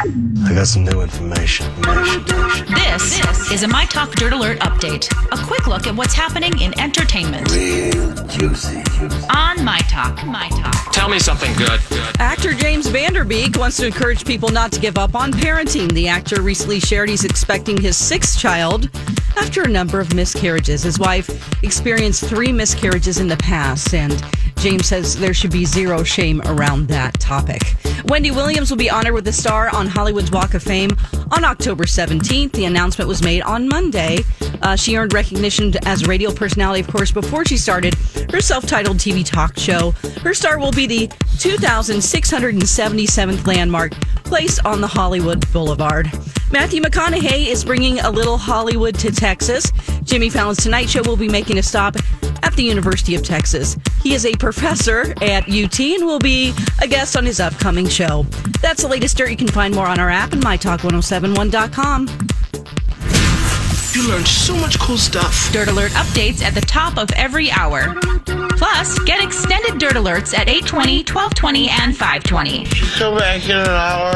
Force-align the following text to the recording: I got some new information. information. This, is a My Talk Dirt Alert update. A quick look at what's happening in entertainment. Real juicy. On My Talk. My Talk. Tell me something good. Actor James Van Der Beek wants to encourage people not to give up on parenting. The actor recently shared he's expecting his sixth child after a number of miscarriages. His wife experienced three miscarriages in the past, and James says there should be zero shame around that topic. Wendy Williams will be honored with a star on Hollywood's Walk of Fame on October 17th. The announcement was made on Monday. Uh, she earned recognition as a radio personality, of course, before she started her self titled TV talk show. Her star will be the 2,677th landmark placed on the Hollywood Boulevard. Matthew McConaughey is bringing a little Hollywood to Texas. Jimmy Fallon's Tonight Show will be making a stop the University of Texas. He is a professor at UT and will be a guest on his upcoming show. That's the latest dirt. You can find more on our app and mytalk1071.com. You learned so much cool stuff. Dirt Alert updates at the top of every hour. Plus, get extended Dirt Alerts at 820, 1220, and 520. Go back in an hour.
I 0.00 0.54
got 0.54 0.66
some 0.68 0.84
new 0.84 1.00
information. 1.00 1.66
information. 1.66 2.24
This, 2.72 3.50
is 3.50 3.62
a 3.64 3.68
My 3.68 3.84
Talk 3.86 4.12
Dirt 4.12 4.32
Alert 4.32 4.60
update. 4.60 5.10
A 5.32 5.46
quick 5.46 5.66
look 5.66 5.88
at 5.88 5.96
what's 5.96 6.14
happening 6.14 6.60
in 6.60 6.78
entertainment. 6.78 7.50
Real 7.50 8.14
juicy. 8.26 8.76
On 9.34 9.64
My 9.64 9.78
Talk. 9.88 10.24
My 10.24 10.48
Talk. 10.50 10.92
Tell 10.92 11.08
me 11.08 11.18
something 11.18 11.52
good. 11.56 11.80
Actor 12.20 12.54
James 12.54 12.86
Van 12.86 13.12
Der 13.12 13.24
Beek 13.24 13.58
wants 13.58 13.76
to 13.78 13.86
encourage 13.86 14.24
people 14.24 14.50
not 14.50 14.70
to 14.72 14.80
give 14.80 14.98
up 14.98 15.16
on 15.16 15.32
parenting. 15.32 15.90
The 15.92 16.06
actor 16.06 16.42
recently 16.42 16.78
shared 16.78 17.08
he's 17.08 17.24
expecting 17.24 17.76
his 17.80 17.96
sixth 17.96 18.38
child 18.38 18.88
after 19.36 19.62
a 19.62 19.68
number 19.68 19.98
of 19.98 20.14
miscarriages. 20.14 20.84
His 20.84 21.00
wife 21.00 21.28
experienced 21.64 22.24
three 22.24 22.52
miscarriages 22.52 23.18
in 23.18 23.26
the 23.26 23.36
past, 23.38 23.94
and 23.94 24.22
James 24.60 24.86
says 24.86 25.18
there 25.18 25.32
should 25.32 25.52
be 25.52 25.64
zero 25.64 26.02
shame 26.02 26.42
around 26.46 26.88
that 26.88 27.18
topic. 27.20 27.76
Wendy 28.06 28.32
Williams 28.32 28.70
will 28.70 28.76
be 28.76 28.90
honored 28.90 29.14
with 29.14 29.28
a 29.28 29.32
star 29.32 29.72
on 29.74 29.86
Hollywood's 29.86 30.32
Walk 30.32 30.54
of 30.54 30.64
Fame 30.64 30.90
on 31.30 31.44
October 31.44 31.84
17th. 31.84 32.50
The 32.52 32.64
announcement 32.64 33.06
was 33.06 33.22
made 33.22 33.42
on 33.42 33.68
Monday. 33.68 34.24
Uh, 34.62 34.74
she 34.74 34.96
earned 34.96 35.12
recognition 35.12 35.72
as 35.86 36.02
a 36.02 36.06
radio 36.06 36.32
personality, 36.32 36.80
of 36.80 36.88
course, 36.88 37.12
before 37.12 37.44
she 37.44 37.56
started 37.56 37.94
her 38.32 38.40
self 38.40 38.66
titled 38.66 38.98
TV 38.98 39.24
talk 39.24 39.56
show. 39.56 39.92
Her 40.22 40.34
star 40.34 40.58
will 40.58 40.72
be 40.72 40.88
the 40.88 41.06
2,677th 41.38 43.46
landmark 43.46 43.92
placed 44.24 44.66
on 44.66 44.80
the 44.80 44.88
Hollywood 44.88 45.48
Boulevard. 45.52 46.10
Matthew 46.50 46.82
McConaughey 46.82 47.46
is 47.46 47.64
bringing 47.64 48.00
a 48.00 48.10
little 48.10 48.38
Hollywood 48.38 48.96
to 48.96 49.12
Texas. 49.12 49.70
Jimmy 50.02 50.30
Fallon's 50.30 50.58
Tonight 50.58 50.88
Show 50.88 51.02
will 51.02 51.16
be 51.16 51.28
making 51.28 51.58
a 51.58 51.62
stop 51.62 51.94
the 52.58 52.64
University 52.64 53.14
of 53.14 53.22
Texas. 53.22 53.76
He 54.02 54.12
is 54.14 54.26
a 54.26 54.34
professor 54.34 55.14
at 55.22 55.48
UT 55.48 55.80
and 55.80 56.04
will 56.04 56.18
be 56.18 56.52
a 56.82 56.88
guest 56.88 57.16
on 57.16 57.24
his 57.24 57.40
upcoming 57.40 57.88
show. 57.88 58.24
That's 58.60 58.82
the 58.82 58.88
latest 58.88 59.16
dirt. 59.16 59.30
You 59.30 59.36
can 59.36 59.48
find 59.48 59.74
more 59.74 59.86
on 59.86 59.98
our 59.98 60.10
app 60.10 60.32
and 60.32 60.42
mytalk1071.com. 60.42 62.08
You 63.94 64.08
learned 64.08 64.26
so 64.26 64.54
much 64.56 64.78
cool 64.78 64.98
stuff. 64.98 65.52
Dirt 65.52 65.68
Alert 65.68 65.92
updates 65.92 66.42
at 66.42 66.54
the 66.54 66.60
top 66.60 66.98
of 66.98 67.10
every 67.12 67.50
hour. 67.50 67.94
Plus, 68.58 68.98
get 69.00 69.22
extended 69.24 69.78
Dirt 69.78 69.94
Alerts 69.94 70.36
at 70.36 70.48
820, 70.48 71.04
1220, 71.04 71.68
and 71.70 71.96
520. 71.96 72.66
Go 72.98 73.16
back 73.16 73.44
in 73.44 73.56
an 73.56 73.66
hour. 73.66 74.06